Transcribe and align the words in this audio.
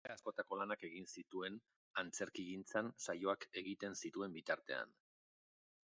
Era 0.07 0.13
askotako 0.19 0.57
lanak 0.59 0.85
egin 0.87 1.05
zituen 1.17 1.59
antzerkigintzan 2.03 2.91
saioak 3.11 3.45
egiten 3.63 3.99
zituen 4.05 4.37
bitartean. 4.39 5.01